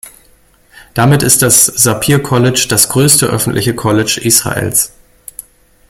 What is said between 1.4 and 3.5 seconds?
das Sapir College das größte